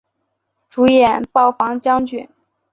[0.67, 2.27] 主演暴坊将军。